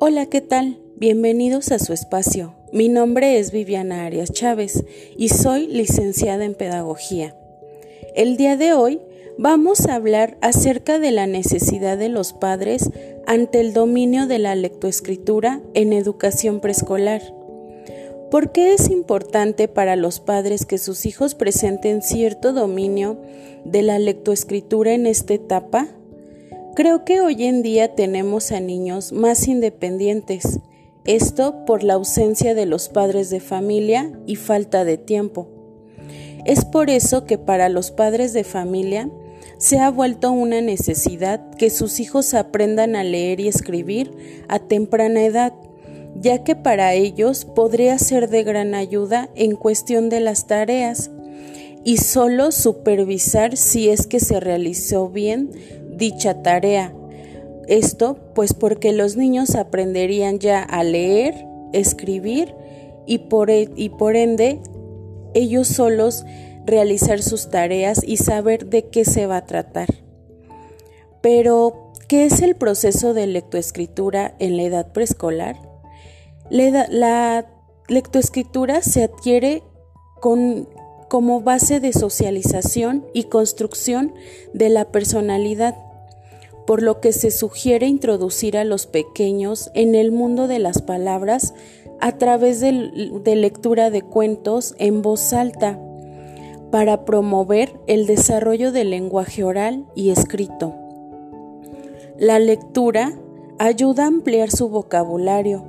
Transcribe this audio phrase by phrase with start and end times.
[0.00, 0.78] Hola, ¿qué tal?
[0.94, 2.54] Bienvenidos a su espacio.
[2.72, 4.84] Mi nombre es Viviana Arias Chávez
[5.16, 7.34] y soy licenciada en Pedagogía.
[8.14, 9.00] El día de hoy
[9.38, 12.90] vamos a hablar acerca de la necesidad de los padres
[13.26, 17.22] ante el dominio de la lectoescritura en educación preescolar.
[18.30, 23.18] ¿Por qué es importante para los padres que sus hijos presenten cierto dominio
[23.64, 25.88] de la lectoescritura en esta etapa?
[26.78, 30.60] Creo que hoy en día tenemos a niños más independientes,
[31.04, 35.48] esto por la ausencia de los padres de familia y falta de tiempo.
[36.44, 39.10] Es por eso que para los padres de familia
[39.56, 45.24] se ha vuelto una necesidad que sus hijos aprendan a leer y escribir a temprana
[45.24, 45.54] edad,
[46.14, 51.10] ya que para ellos podría ser de gran ayuda en cuestión de las tareas
[51.82, 55.50] y solo supervisar si es que se realizó bien
[55.98, 56.94] dicha tarea.
[57.66, 62.54] Esto pues porque los niños aprenderían ya a leer, escribir
[63.06, 64.60] y por, e, y por ende
[65.34, 66.24] ellos solos
[66.64, 69.88] realizar sus tareas y saber de qué se va a tratar.
[71.20, 75.56] Pero, ¿qué es el proceso de lectoescritura en la edad preescolar?
[76.50, 77.46] La,
[77.88, 79.62] lectoescritura se adquiere
[80.20, 80.68] con,
[81.08, 84.14] como base de socialización y construcción
[84.52, 85.74] de la personalidad
[86.68, 91.54] por lo que se sugiere introducir a los pequeños en el mundo de las palabras
[91.98, 95.80] a través de, lectura de cuentos en voz alta
[96.70, 100.74] para promover el desarrollo del lenguaje oral y escrito.
[102.18, 103.18] La lectura
[103.58, 105.64] ayuda a ampliar su vocabulario,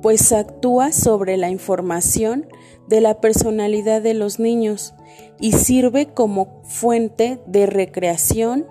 [0.00, 2.46] pues actúa sobre la información
[2.88, 4.94] de la personalidad de los niños
[5.38, 8.64] y sirve como fuente de recreación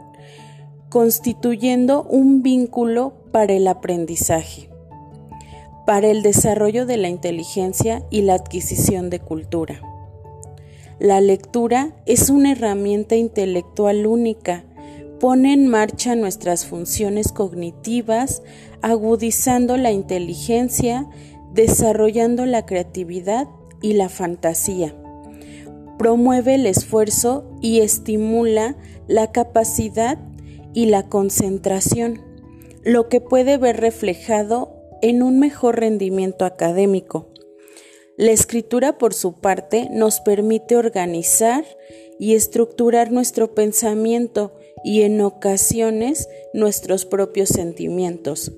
[0.90, 4.70] constituyendo un vínculo para el aprendizaje,
[5.86, 9.82] para el desarrollo de la inteligencia y la adquisición de cultura.
[11.00, 14.64] La lectura es una herramienta intelectual única,
[15.20, 18.42] pone en marcha nuestras funciones cognitivas,
[18.82, 21.08] agudizando la inteligencia,
[21.54, 23.48] desarrollando la creatividad
[23.82, 24.96] y la fantasía.
[25.98, 28.76] Promueve el esfuerzo y estimula
[29.08, 30.20] la capacidad
[30.74, 32.22] y la concentración,
[32.84, 37.30] lo que puede ver reflejado en un mejor rendimiento académico.
[38.18, 41.66] La escritura, por su parte, nos permite organizar
[42.20, 48.52] y estructurar nuestro pensamiento y en ocasiones nuestros propios sentimientos,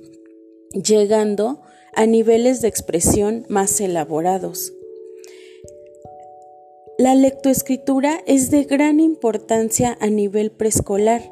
[0.71, 1.61] llegando
[1.93, 4.73] a niveles de expresión más elaborados.
[6.97, 11.31] La lectoescritura es de gran importancia a nivel preescolar,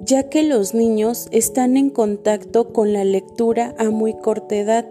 [0.00, 4.86] ya que los niños están en contacto con la lectura a muy corta edad,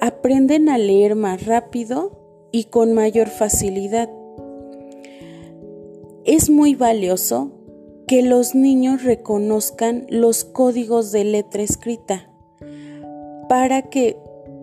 [0.00, 2.18] aprenden a leer más rápido
[2.52, 4.10] y con mayor facilidad.
[6.24, 7.52] Es muy valioso
[8.06, 12.28] que los niños reconozcan los códigos de letra escrita
[13.48, 14.16] para que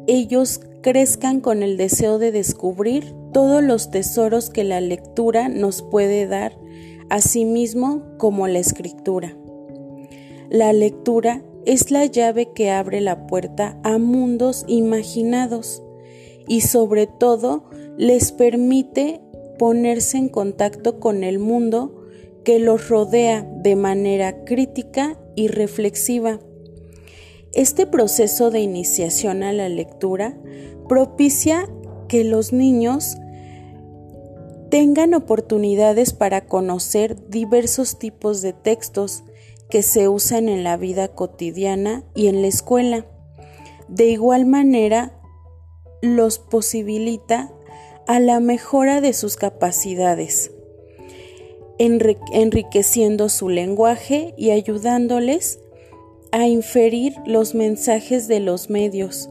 [0.08, 6.28] ellos crezcan con el deseo de descubrir todos los tesoros que la lectura nos puede
[6.28, 6.58] dar,
[7.09, 9.38] así mismo como la escritura.
[10.50, 15.84] La lectura es la llave que abre la puerta a mundos imaginados
[16.47, 17.66] y sobre todo
[17.97, 19.22] les permite
[19.59, 22.06] ponerse en contacto con el mundo
[22.46, 26.40] que los rodea de manera crítica y reflexiva.
[27.53, 30.38] Este proceso de iniciación a la lectura
[30.88, 31.67] propicia
[32.07, 33.17] que los niños
[34.69, 39.23] tengan oportunidades para conocer diversos tipos de textos
[39.69, 43.05] que se usan en la vida cotidiana y en la escuela.
[43.88, 45.19] De igual manera,
[46.01, 47.51] los posibilita
[48.07, 50.51] a la mejora de sus capacidades,
[51.78, 55.59] enriqueciendo su lenguaje y ayudándoles
[56.31, 59.29] a inferir los mensajes de los medios,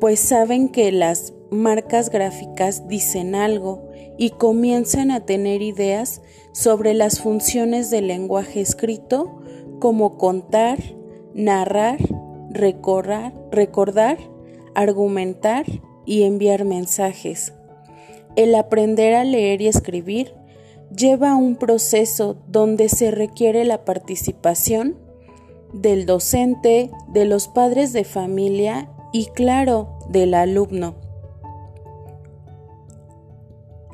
[0.00, 3.83] pues saben que las marcas gráficas dicen algo
[4.16, 6.22] y comienzan a tener ideas
[6.52, 9.40] sobre las funciones del lenguaje escrito
[9.80, 10.78] como contar,
[11.34, 11.98] narrar,
[12.50, 14.18] recordar, recordar,
[14.74, 15.66] argumentar
[16.06, 17.52] y enviar mensajes.
[18.36, 20.34] El aprender a leer y escribir
[20.94, 24.96] lleva un proceso donde se requiere la participación
[25.72, 31.03] del docente, de los padres de familia y claro, del alumno.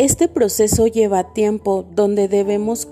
[0.00, 2.88] Este proceso lleva tiempo donde debemos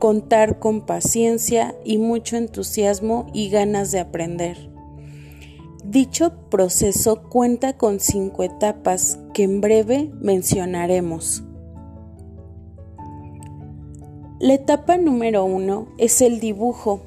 [0.00, 4.70] contar con paciencia y mucho entusiasmo y ganas de aprender.
[5.84, 11.44] Dicho proceso cuenta con cinco etapas que en breve mencionaremos.
[14.40, 17.02] La etapa número uno es el dibujo,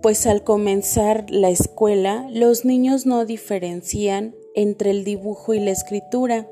[0.00, 6.46] pues al comenzar la escuela los niños no diferencian entre el dibujo y la escritura.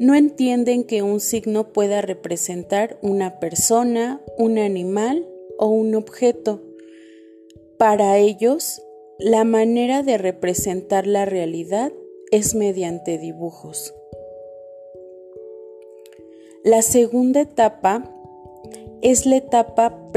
[0.00, 6.62] No entienden que un signo pueda representar una persona, un animal o un objeto.
[7.76, 8.80] Para ellos,
[9.18, 11.92] la manera de representar la realidad
[12.30, 13.94] es mediante dibujos.
[16.64, 18.10] La segunda etapa
[19.02, 20.10] es la etapa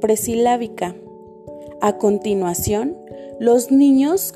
[0.00, 0.96] presilábica.
[1.82, 2.96] A continuación,
[3.38, 4.32] los niños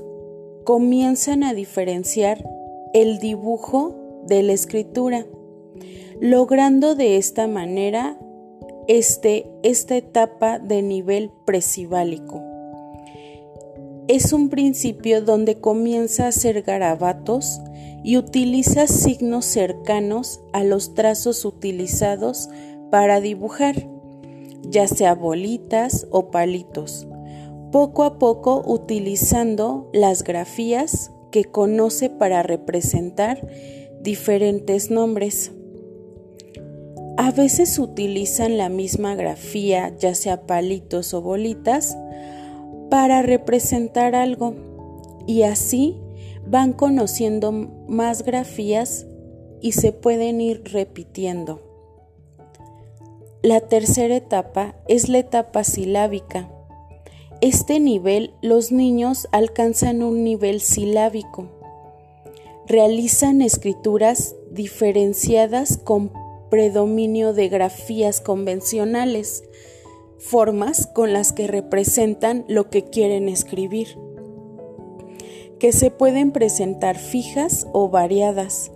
[0.65, 2.47] comienzan a diferenciar
[2.93, 5.27] el dibujo de la escritura,
[6.21, 8.19] logrando de esta manera
[8.89, 12.57] este, esta etapa de nivel presibálico
[14.09, 17.61] es un principio donde comienza a hacer garabatos
[18.05, 22.49] y utiliza signos cercanos a los trazos utilizados
[22.91, 23.89] para dibujar,
[24.63, 27.09] ya sea bolitas o palitos,
[27.73, 33.45] poco a poco utilizando las grafías que conoce para representar
[34.07, 35.51] diferentes nombres.
[37.17, 41.99] A veces utilizan la misma grafía, ya sea palitos o bolitas,
[42.89, 44.55] para representar algo
[45.27, 45.97] y así
[46.47, 49.07] van conociendo más grafías
[49.61, 51.61] y se pueden ir repitiendo.
[53.43, 56.49] La tercera etapa es la etapa silábica.
[57.41, 61.56] Este nivel los niños alcanzan un nivel silábico.
[62.69, 66.11] Realizan escrituras diferenciadas con
[66.51, 69.45] predominio de grafías convencionales,
[70.19, 73.97] formas con las que representan lo que quieren escribir,
[75.61, 78.73] que se pueden presentar fijas o variadas.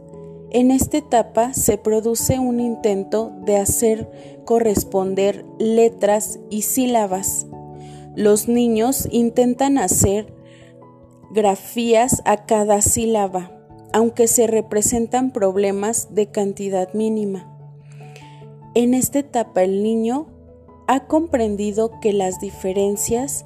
[0.51, 4.09] En esta etapa se produce un intento de hacer
[4.45, 7.47] corresponder letras y sílabas.
[8.15, 10.33] Los niños intentan hacer
[11.33, 13.60] grafías a cada sílaba,
[13.93, 17.47] aunque se representan problemas de cantidad mínima.
[18.75, 20.27] En esta etapa el niño
[20.87, 23.45] ha comprendido que las diferencias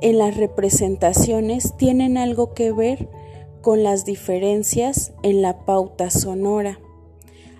[0.00, 3.08] en las representaciones tienen algo que ver
[3.62, 6.80] con las diferencias en la pauta sonora.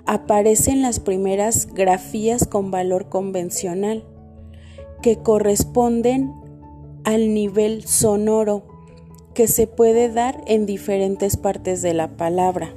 [0.07, 4.05] Aparecen las primeras grafías con valor convencional,
[5.03, 6.33] que corresponden
[7.05, 8.78] al nivel sonoro
[9.39, 12.75] que se puede dar en diferentes partes de la palabra.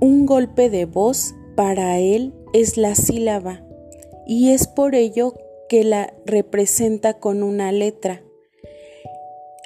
[0.00, 3.62] Un golpe de voz para él es la sílaba
[4.26, 5.34] y es por ello
[5.68, 8.20] que la representa con una letra.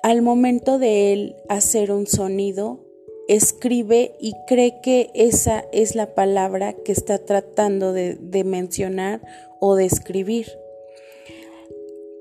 [0.02, 2.84] Al momento de él hacer un sonido,
[3.28, 9.22] escribe y cree que esa es la palabra que está tratando de, de mencionar
[9.58, 10.49] o de escribir.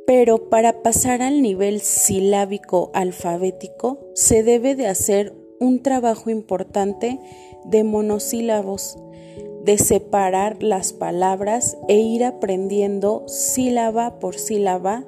[0.06, 7.20] Pero para pasar al nivel silábico alfabético se debe de hacer un trabajo importante
[7.66, 8.98] de monosílabos
[9.64, 15.06] de separar las palabras e ir aprendiendo sílaba por sílaba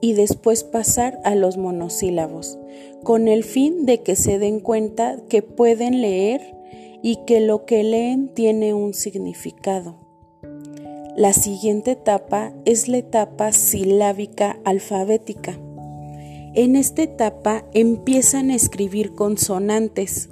[0.00, 2.58] y después pasar a los monosílabos,
[3.02, 6.56] con el fin de que se den cuenta que pueden leer
[7.02, 9.98] y que lo que leen tiene un significado.
[11.16, 15.56] La siguiente etapa es la etapa silábica alfabética.
[16.54, 20.28] En esta etapa empiezan a escribir consonantes,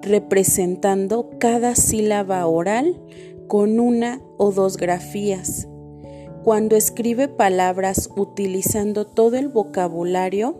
[0.00, 2.98] representando cada sílaba oral
[3.46, 5.68] con una o dos grafías.
[6.42, 10.56] Cuando escribe palabras utilizando todo el vocabulario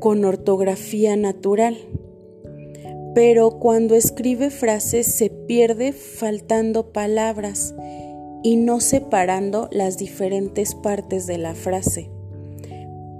[0.00, 1.78] con ortografía natural.
[3.14, 7.74] Pero cuando escribe frases se pierde faltando palabras
[8.42, 12.10] y no separando las diferentes partes de la frase.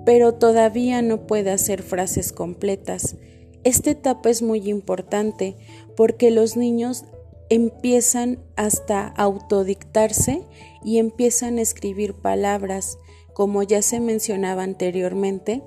[0.05, 3.17] Pero todavía no puede hacer frases completas
[3.63, 5.55] esta etapa es muy importante
[5.95, 7.05] porque los niños
[7.51, 10.43] empiezan hasta autodictarse
[10.83, 12.99] y empiezan a escribir palabras,
[13.35, 15.63] como ya se mencionaba anteriormente.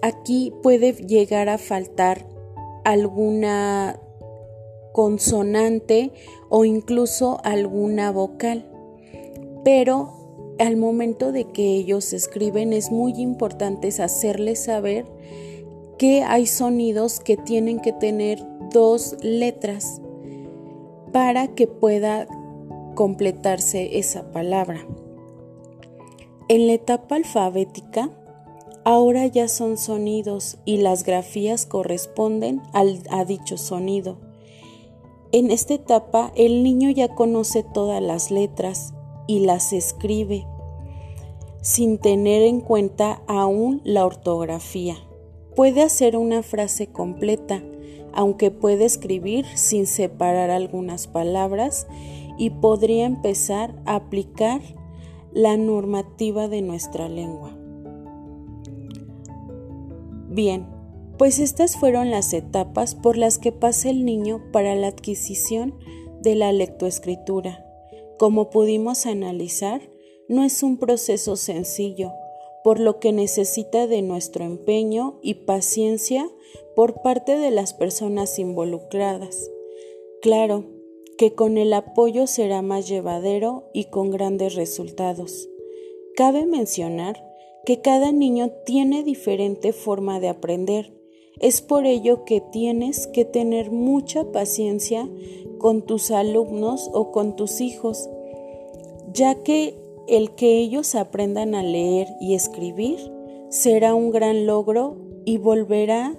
[0.00, 2.24] Aquí puede llegar a faltar
[2.84, 3.98] alguna
[4.92, 6.12] consonante
[6.50, 8.70] o incluso alguna vocal,
[9.64, 10.24] pero
[10.58, 15.06] al momento de que ellos escriben es muy importante hacerles saber
[15.98, 20.00] que hay sonidos que tienen que tener dos letras
[21.12, 22.26] para que pueda
[22.94, 24.86] completarse esa palabra.
[26.48, 28.10] En la etapa alfabética
[28.84, 34.18] ahora ya son sonidos y las grafías corresponden al, a dicho sonido.
[35.32, 38.94] En esta etapa el niño ya conoce todas las letras
[39.26, 40.46] y las escribe
[41.64, 44.96] sin tener en cuenta aún la ortografía.
[45.56, 47.62] Puede hacer una frase completa,
[48.12, 51.86] aunque puede escribir sin separar algunas palabras
[52.36, 54.60] y podría empezar a aplicar
[55.32, 57.56] la normativa de nuestra lengua.
[60.28, 60.66] Bien,
[61.16, 65.74] pues estas fueron las etapas por las que pasa el niño para la adquisición
[66.20, 67.63] de la lectoescritura.
[68.18, 69.90] Como pudimos analizar,
[70.28, 72.12] no es un proceso sencillo,
[72.62, 76.30] por lo que necesita de nuestro empeño y paciencia
[76.74, 79.50] por parte de las personas involucradas.
[80.22, 80.64] Claro
[81.18, 85.48] que con el apoyo será más llevadero y con grandes resultados.
[86.16, 87.22] Cabe mencionar
[87.64, 90.92] que cada niño tiene diferente forma de aprender.
[91.40, 95.08] Es por ello que tienes que tener mucha paciencia
[95.58, 98.08] con tus alumnos o con tus hijos,
[99.12, 102.98] ya que el que ellos aprendan a leer y escribir
[103.48, 106.14] será un gran logro y volverá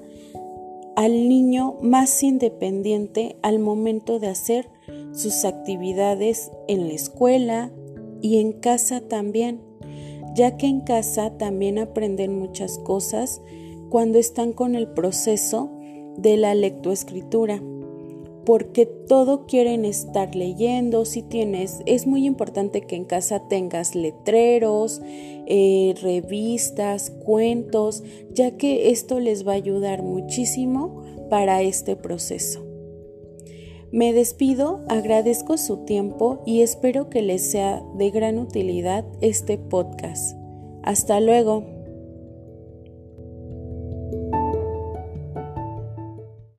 [0.95, 4.69] al niño más independiente al momento de hacer
[5.13, 7.71] sus actividades en la escuela
[8.21, 9.61] y en casa también
[10.35, 13.41] ya que en casa también aprenden muchas cosas
[13.95, 15.71] cuando están con el proceso
[16.17, 17.63] de la lectoescritura,
[18.45, 25.01] porque todo quieren estar leyendo, si tienes, es muy importante que en casa tengas letreros,
[25.47, 32.65] eh, revistas, cuentos, ya que esto les va a ayudar muchísimo para este proceso.
[33.93, 40.37] Me despido, agradezco su tiempo y espero que les sea de gran utilidad este podcast.
[40.83, 41.74] Hasta luego.